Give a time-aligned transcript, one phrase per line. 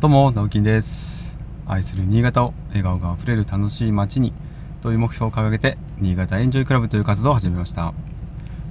[0.00, 1.38] どうも、直樹です。
[1.66, 4.32] 愛する新潟を笑顔があふれる楽しい街に
[4.82, 7.94] という目標を掲げて、新潟エンジョイクラブという活動を始めました。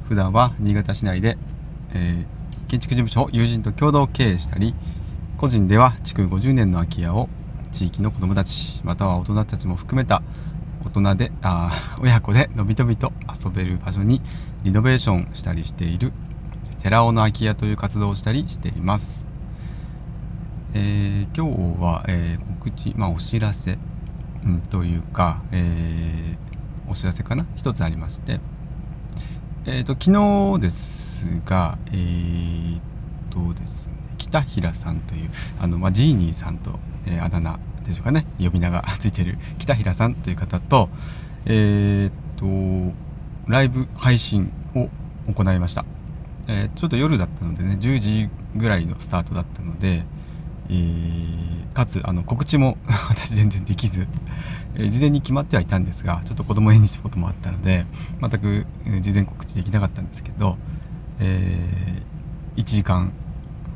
[0.08, 1.38] 普段は新潟市内で、
[1.94, 4.74] えー建築事務所を友人と共同経営したり、
[5.38, 7.30] 個人では築50年の空き家を
[7.72, 10.24] 地域の子どもたち、または大人たちも含めた
[10.84, 14.22] 大人で、あ 親子でのびのびと遊べる場所に
[14.64, 16.14] リノベーションしたりしている
[16.82, 19.33] 寺尾の空き家という活動をしたりしています。
[20.74, 23.78] えー今日は、えー告知、まあ、お知らせ、
[24.46, 26.44] うん、というか、えー
[26.90, 27.46] お知らせかな？
[27.56, 28.40] 一つありまして、
[29.66, 30.12] えー、と昨
[30.58, 32.80] 日ですが、えー、
[33.30, 35.30] とですね北平さんという
[35.60, 38.26] あの、まあ、ジーニーさんと、えーあだ名でしょうかね？
[38.40, 40.90] 呼び名が ついてる北平さんという方と
[41.46, 42.96] えー、と
[43.48, 44.88] ライブ配信を
[45.32, 45.86] 行いました、
[46.48, 50.06] えーちょっと夜だったのでね10時ぐらいのスタートだったので
[50.70, 52.78] えーかつあの告知も
[53.10, 54.08] 私全然できず、
[54.76, 57.86] え事前に決まってはいたんですがちょっと子供を縁にしたこともあったので
[58.22, 58.66] 全く
[59.02, 60.58] 事前告知できなかったんですけど、
[61.20, 62.02] え
[62.56, 63.12] 1時間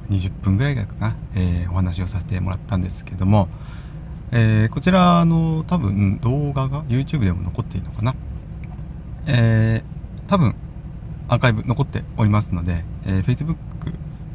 [0.10, 3.50] 20分ぐらいかな、えお話をさせてもらったんですけども、
[4.32, 8.16] えこちらの多分動画が YouTube でも残っているのかな、
[9.26, 9.84] え
[10.28, 10.54] 多分
[11.30, 13.56] アーカイブ残っておりますので、えー Facebook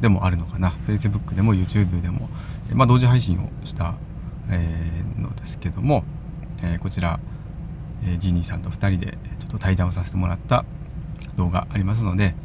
[0.03, 0.71] でもあるのかな。
[0.85, 2.27] Facebook でも YouTube でも、
[2.73, 3.95] まあ、同時配信をした、
[4.51, 6.03] えのですけども、
[6.61, 7.21] えこちら、
[8.05, 10.65] えジニーさんと2人でちょっと対談をさせてもらった
[11.37, 12.35] 動画ありますので、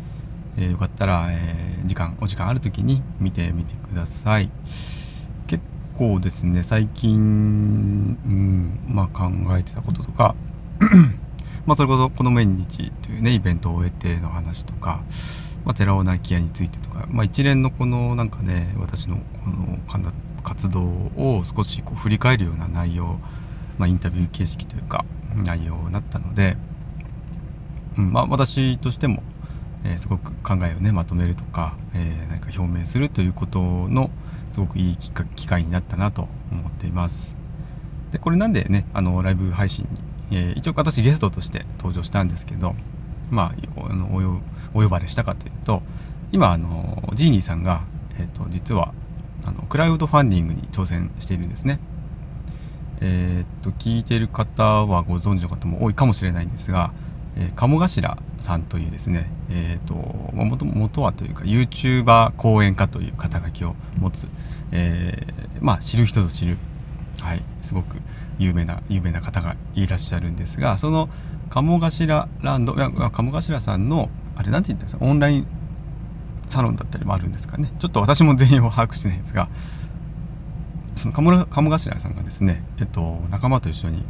[0.56, 4.50] えーよかったら、え時間お時間ある時に見てみてください。
[5.48, 5.64] 結
[5.96, 7.16] 構ですね最近、
[8.24, 10.36] うんまあ、考えてたこととか
[11.66, 15.02] まあそれこそこの縁日というねイベントを終えての話とか、
[15.68, 19.78] まあ、寺尾泣き屋についてとか、まあ、一連のこのなんかね私のこの
[20.42, 23.18] 活動を少しこう振り返るような内容、
[23.76, 25.04] まあ、インタビュー形式というか
[25.36, 26.56] 内容になったので、
[27.98, 29.22] うんまあ、私としても、
[29.84, 34.10] えーすごく考えをねまとめるとか、えー何か表明するということの
[34.50, 37.36] すごくいいきっか機会になったなと思っています。
[38.10, 39.86] でこれなんでねあのライブ配信
[40.30, 42.74] に、えー一応私ゲストとして登場したんですけど
[43.30, 44.40] まあおあの
[44.74, 45.82] お呼ばれしたかというと
[46.32, 47.84] 今あのジーニーさんが、
[48.18, 48.92] えー、と実は
[49.44, 51.80] あのクラウドファンディングに挑戦しているんですね。
[53.00, 56.92] えーっと聞いている方はご存知の方も多いかもしれないんですが、
[57.36, 59.94] えー鴨頭さんというですね、えーっと
[60.34, 64.26] 元元はというか YouTuber 講演家という肩書きを持つ、
[64.72, 66.58] えーまあ知る人ぞ知る、
[67.20, 67.96] はい、すごく
[68.38, 71.08] 有名な有名な方がいらっしゃるんですがその
[71.50, 75.04] 鴨頭ランド鴨頭さんのあれなんて言ったんですか？
[75.04, 75.46] オンライン
[76.48, 77.72] サロンだったりもあるんですかね？
[77.78, 79.48] ちょっと私も全員を把握してないんですが
[80.94, 84.04] その鴨頭さんがですね、えっと、仲間と一緒に、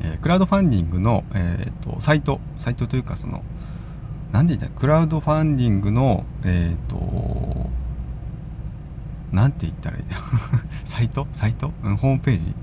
[0.00, 3.42] えークラウドファンディングの、えーっとサイトサイトというかその
[4.32, 4.66] 何て言った？
[4.66, 7.70] らクラウドファンディングのえーっと
[9.32, 10.04] なんて言ったらいい？
[10.84, 11.26] サイト？
[11.32, 12.54] サイト、うん、ホームページ。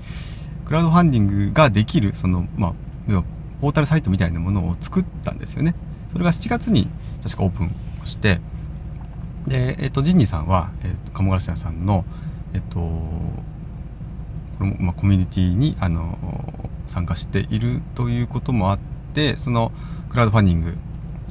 [0.72, 2.72] クラウドファンディングができるそのまあ
[3.06, 3.24] 要は
[3.60, 5.74] ポータルサイトみたいなものを作ったんですよね。
[6.10, 6.88] それが7月に
[7.22, 8.40] 確かオープンをして
[9.46, 12.06] で、えっとジンニーさんは、えっと鴨頭さんの
[12.54, 13.04] えっとこ
[14.60, 16.16] れも、まあ、コミュニティにあの
[16.86, 18.78] 参加しているということもあっ
[19.12, 19.72] てその
[20.08, 20.78] クラウドファンディング、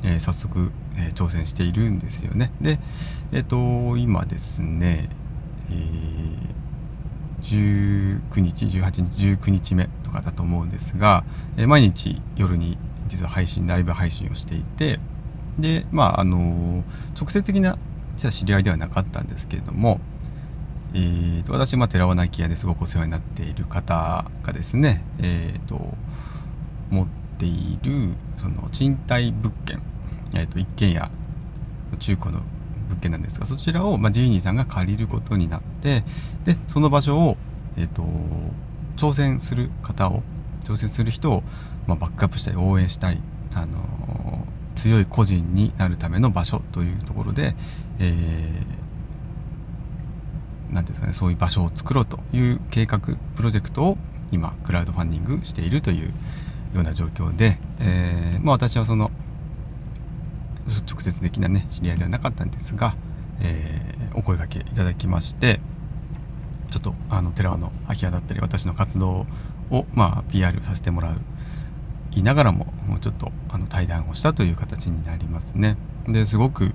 [0.03, 2.52] え早速、え挑戦しているんですよね。
[2.62, 2.78] で
[3.31, 5.09] えっ、と今ですね、
[5.72, 6.60] えー
[7.41, 11.24] 19日18日19日目とかだと思うんですが、
[11.57, 15.00] え毎日夜に実は配信ライブ配信をしていて
[15.59, 16.84] でまああの
[17.19, 17.78] 直接的な
[18.18, 20.00] 知り合いではなかったんですけれども
[20.94, 25.79] えー、と私、まあ、寺尾泣き屋ですごくお世話になっている方がですね、えー、と
[26.90, 29.81] 持っているその賃貸物件、
[30.34, 31.09] えー、と一軒家
[31.91, 32.41] の中古の
[32.91, 36.03] 物件なんですがそちらを、まあ、ジーニーさんが借りることになって
[36.46, 37.38] でその場所を、
[37.78, 38.03] えー、と
[38.97, 40.23] 挑戦する方を
[40.64, 41.43] 挑戦する人を、
[41.88, 43.22] まあ、バックアップしたい応援したい、
[43.53, 43.91] あのー
[44.73, 47.55] 強い個人になるための場所というところで、
[47.99, 48.82] えー
[50.73, 52.99] なんですかね、そういう場所を作ろうという計画
[53.35, 53.97] プロジェクトを
[54.32, 56.14] 今クラウドファンディングしているというよ
[56.76, 59.11] うな状況で、えーまあ、私はその
[60.67, 62.96] 直接的なね知り合いではなかったんですが、
[63.41, 65.61] えーお声掛けいただきまして
[66.69, 69.25] ちょっとあの寺尾の空き家だったり私の活動
[69.69, 71.22] を、まあ、PR させてもらう
[72.09, 75.78] 言いながらももうちょっとあの対談をしたという形になりますね。
[76.09, 76.73] ですごく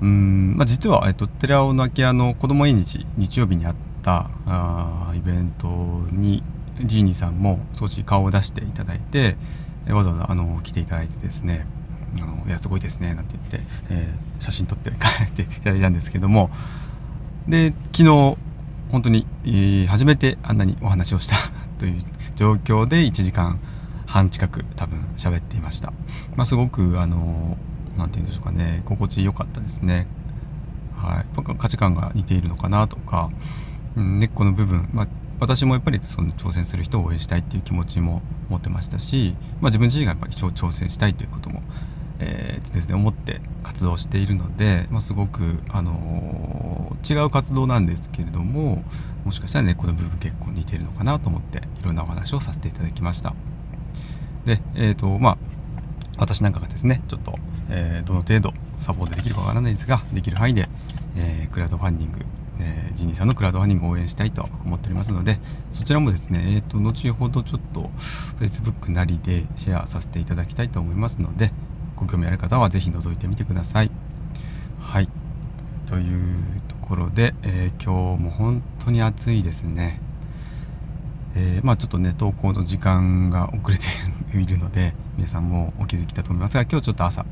[0.00, 5.68] うん、まあ、実は、えっと、寺尾の空き家の子供縁日日曜日にあっったあイベント
[6.10, 6.42] に
[6.82, 9.36] ジーニーさんも少し顔を出していただいて
[9.88, 11.66] わざわざあの来ていただいてですね
[12.16, 16.50] あのいやすごいですねなんて言って、えー、写真撮って帰って いただいたんですけども。
[17.48, 18.36] で昨日
[18.92, 21.36] 本当に、えー、初めてあんなにお話をした
[21.78, 22.04] という
[22.36, 23.58] 状況で1時間
[24.06, 25.92] 半近く多分喋っていました、
[26.36, 27.56] まあ、すごくあの
[27.96, 30.06] 何て言うんでしょうかね心地よかったですね。
[31.00, 33.30] はい、価値観が似ているのかなとか、
[33.96, 35.08] うん、根っこの部分、まあ、
[35.40, 38.20] 私もやっぱりその挑戦する人を応援したいっていう気持ちも
[38.50, 41.62] 持ってましたし、まあ、自分自身がやっぱり挑戦したいということも、
[42.20, 48.84] えー、常々思って活動しているので、まあ、すごく、あのー、違う活動なんですけれども
[49.24, 53.34] もしかしたら根っこの部分結構似てるのかなと思っていろんなお話をさせていただきました。
[54.44, 55.38] で、えーとまあ、
[56.18, 57.38] 私なんかがですねちょっと、
[57.70, 60.68] え、どの程度サポートできるかわからないですができる範囲で、
[61.16, 62.20] え、クラウドファンディング、
[62.60, 65.38] えー、ジニーさんのクラウドファンディングを応援したいと思っておりますので
[65.70, 67.90] そちらもですね、えーと、後ほどちょっと
[68.38, 71.52] Facebook なりでシェアさせていただきたいと思いますので
[72.00, 73.90] ご興味ある方は是非覗いてみてください。
[74.80, 75.08] はい
[75.86, 80.00] というところで、えー、今日も本当に暑いですね。
[81.34, 83.86] えー、まあちょっとね投稿の時間が遅れて
[84.36, 87.24] いるので 皆さんもお気づきだと思いますが今日ちょっと朝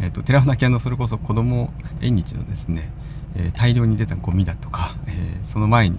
[0.00, 2.90] えーと、寺船家のそれこそ子ども縁日のですね、
[3.36, 5.98] え、大量に出たゴミだとか、え、その前に、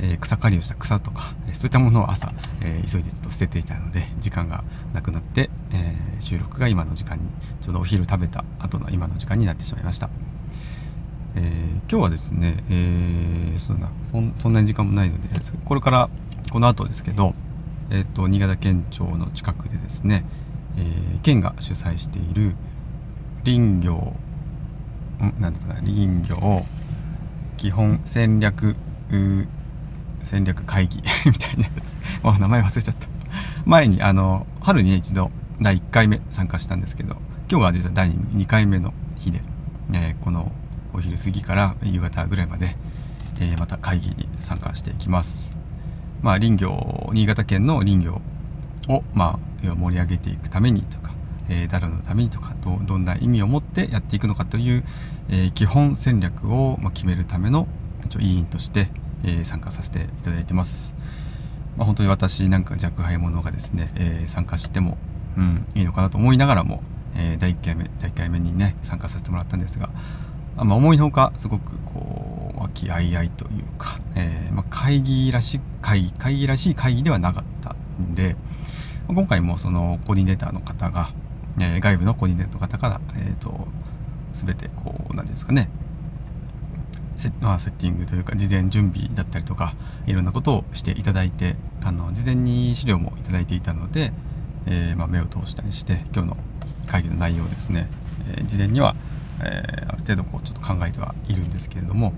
[0.00, 7.24] え、草刈りをした草とか、えそういったものを朝、え急いでちょっと捨てていたので時間がなくなって、え収録が今の時間に
[7.60, 10.10] ちょうどお昼食べた後の今の時間になってしまいました。
[11.36, 13.90] え今日はですね、えー、そんな
[14.38, 15.28] そんなに時間もないので
[15.64, 16.08] これから
[16.50, 17.34] この後ですけど、
[17.90, 20.24] えーと、新潟県庁の近くでですね、
[20.76, 22.54] えー、県が主催している
[23.44, 24.14] 林業
[25.20, 25.34] ん？
[25.40, 26.64] なんだったか林業
[27.56, 28.76] 基本戦略
[30.26, 31.96] 戦略会議 みたいなやつ。
[32.22, 33.08] もう名前忘れちゃった。
[33.64, 35.30] 前にあの春に、一度
[35.60, 37.16] 第1回目参加したんですけど
[37.50, 39.40] 今日が実は第2回目の日で、
[39.92, 40.52] えー、この
[40.92, 42.76] お昼過ぎから夕方ぐらいまで、
[43.40, 45.56] えー、また会議に参加していきます。
[46.22, 48.20] まあ林業新潟県の林業
[48.88, 51.06] をまあ盛り上げていくためにとか
[51.48, 54.84] えー、誰のためにとかどどんな意味を持ってやっていくのかという、
[55.28, 57.68] えー、基本戦略を、まあ、決めるための
[58.04, 58.88] 一応委員として、
[59.26, 60.94] え、参加させていただいてます。
[61.76, 64.96] まあ、本当に私なんか若輩者がですね、え、参加しても、
[65.36, 66.82] うん、いいのかなと思いながらも、
[67.14, 69.90] え、第1回目第1回目にね参加させてもらったんですが、
[70.56, 78.36] まあ、思いのほかすごくこう和気あいあいというか、えーまあ、会議らしい会議会議らしい会議ではなかったんで、
[79.06, 81.10] まあ、今回もそのコーディネーターの方が
[81.58, 83.68] え、外部のコーディネートの方から、えーと、
[84.32, 85.70] 全てこう何ですかね
[87.26, 89.74] セ,、まあ、セッティングというか事前準備だったりとか
[90.06, 94.12] いろんなことをしていただいてあの事前に資料もいただいていたので、
[94.66, 96.36] えー、まあ、目を通したりして今日の
[96.86, 97.88] 会議の内容ですね、
[98.36, 98.94] えー、事前には、
[99.42, 102.12] えー、ある程度こうちょっと考えてはいるんですけれども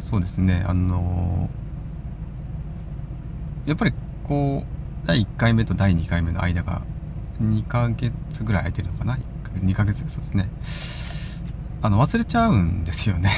[0.00, 0.64] そうですね。
[0.64, 1.50] あの
[3.66, 3.92] やっぱり
[4.22, 6.82] こう第1回目と第2回目の間が
[7.42, 9.18] 2ヶ月ぐらい空いてるのかな
[9.64, 10.48] ？2ヶ月ですね。
[11.82, 13.30] あの忘れちゃうんですよね。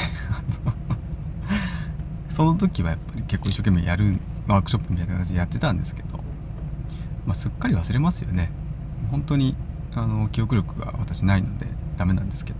[2.28, 6.18] その時はやっぱり結構一生懸命やるワークショップみたいな形でやってたんですけど、
[7.26, 8.50] まあ、すっかり忘れますよね。
[9.10, 9.56] 本当に
[9.94, 11.66] あの記憶力が私ないので
[11.96, 12.58] ダメなんですけど。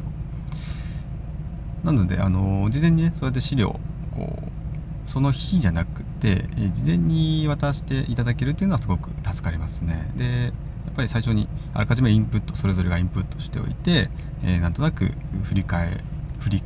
[1.85, 3.79] なのであの事前にねそうやって資料
[4.15, 10.13] こうその日じゃなくて事前に渡していただけるっていうのはすごく助かりますね。
[10.17, 10.53] で
[10.99, 14.11] ぱり最初にあらかじめインプットそれぞれがインプットしておいて、
[14.45, 15.13] えー、なんとなく
[15.45, 16.03] 振り返
[16.41, 16.63] 振り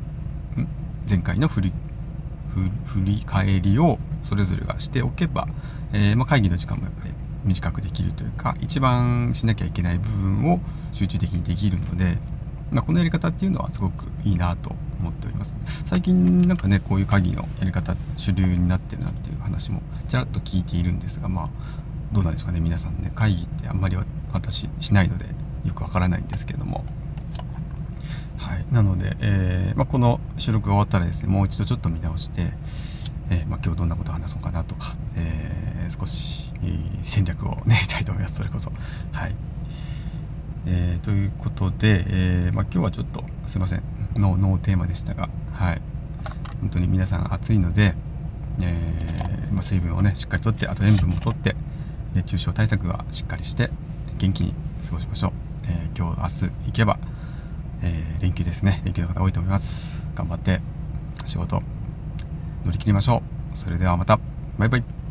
[1.08, 1.72] 前回の振り
[2.86, 5.48] 振り返りをそれぞれがしておけば、
[5.92, 10.60] えー、まあ、会議の時間もやっぱり短くできるというか一番しなきゃいけない部分を
[10.92, 12.18] 集中的にできるので、
[12.70, 15.56] まあ、このやり方っていうのはすごくいいなと思っております。
[15.84, 21.50] 最近なんかねこういう会議のやり方主流になってるなっていう話もちらっと聞いているんですがまあ
[22.12, 23.96] どうなんですかね皆さんね会議ってあんまり
[24.32, 25.26] 私しないので
[25.64, 26.84] よくわからないんですけれども。
[28.36, 28.66] はい。
[28.72, 32.52] なので、えー、まあ、この収録が終わったらですねもう一度ちょっと見直して、
[33.30, 36.50] えー、まあ、今日どんなことを話そうかなとか、えー、少し、
[37.04, 38.36] 戦略を練りたいと思います。
[38.36, 38.72] それこそ。
[39.12, 39.34] はい。
[40.66, 43.82] え、ということで、えまあ、今日はちょっとすいません。
[44.16, 45.82] ノーテーマでしたがはい。
[46.60, 47.94] 本当に皆さん暑いので、
[48.60, 51.56] えま水分をねしっかりとってあと塩分もとって
[52.14, 53.70] 熱中症対策はしっかりして
[54.22, 54.54] 元気に
[54.86, 55.32] 過ごしましょう、
[55.64, 56.98] えー、今日明日行けば、
[57.82, 58.80] えー、連休ですね。
[58.84, 60.06] 連休の方多いと思います。
[60.14, 60.60] 頑張って
[61.26, 61.60] 仕事
[62.64, 63.20] 乗り切りましょ
[63.52, 63.56] う。
[63.56, 64.20] それではまた。
[64.58, 65.01] バイバイ。